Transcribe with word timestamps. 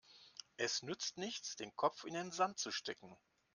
Es 0.57 0.81
nützt 0.81 1.19
nichts, 1.19 1.57
den 1.57 1.75
Kopf 1.75 2.05
in 2.05 2.15
den 2.15 2.31
Sand 2.31 2.57
zu 2.57 2.71
stecken. 2.71 3.15